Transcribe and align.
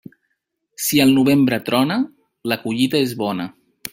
Si 0.85 1.01
al 1.03 1.11
novembre 1.17 1.59
trona, 1.69 1.99
la 2.53 2.59
collita 2.65 3.05
és 3.09 3.17
bona. 3.23 3.49